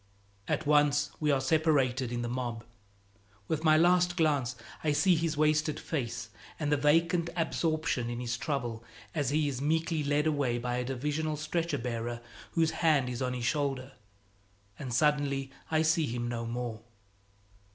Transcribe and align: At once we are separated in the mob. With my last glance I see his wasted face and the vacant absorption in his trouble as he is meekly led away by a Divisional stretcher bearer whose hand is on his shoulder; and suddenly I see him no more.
At 0.47 0.65
once 0.65 1.11
we 1.19 1.29
are 1.29 1.39
separated 1.39 2.11
in 2.11 2.23
the 2.23 2.27
mob. 2.27 2.63
With 3.47 3.63
my 3.63 3.77
last 3.77 4.17
glance 4.17 4.55
I 4.83 4.93
see 4.93 5.13
his 5.15 5.37
wasted 5.37 5.79
face 5.79 6.31
and 6.59 6.71
the 6.71 6.75
vacant 6.75 7.29
absorption 7.37 8.09
in 8.09 8.19
his 8.19 8.35
trouble 8.35 8.83
as 9.13 9.29
he 9.29 9.47
is 9.47 9.61
meekly 9.61 10.03
led 10.03 10.25
away 10.25 10.57
by 10.57 10.77
a 10.77 10.83
Divisional 10.85 11.37
stretcher 11.37 11.77
bearer 11.77 12.19
whose 12.53 12.71
hand 12.81 13.09
is 13.09 13.21
on 13.21 13.33
his 13.35 13.45
shoulder; 13.45 13.91
and 14.79 14.91
suddenly 14.91 15.51
I 15.69 15.83
see 15.83 16.07
him 16.07 16.27
no 16.27 16.47
more. 16.47 16.81